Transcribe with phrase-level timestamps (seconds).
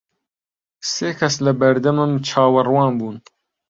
[0.93, 3.17] سێ کەس لە بەردەمم چاوەڕوان بوون.